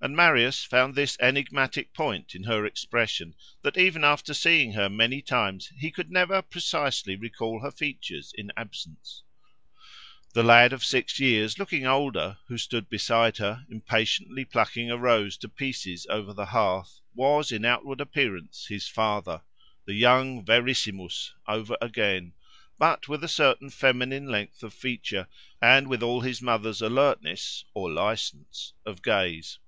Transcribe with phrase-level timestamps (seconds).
[0.00, 5.20] And Marius found this enigmatic point in her expression, that even after seeing her many
[5.20, 9.24] times he could never precisely recall her features in absence.
[10.34, 15.36] The lad of six years, looking older, who stood beside her, impatiently plucking a rose
[15.38, 22.34] to pieces over the hearth, was, in outward appearance, his father—the young Verissimus—over again;
[22.78, 25.26] but with a certain feminine length of feature,
[25.60, 29.58] and with all his mother's alertness, or license, of gaze.